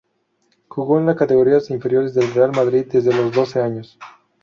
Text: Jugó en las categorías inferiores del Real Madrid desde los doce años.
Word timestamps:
Jugó 0.67 0.97
en 0.97 1.05
las 1.05 1.15
categorías 1.15 1.69
inferiores 1.69 2.15
del 2.15 2.33
Real 2.33 2.51
Madrid 2.55 2.87
desde 2.91 3.13
los 3.13 3.31
doce 3.31 3.61
años. 3.61 3.99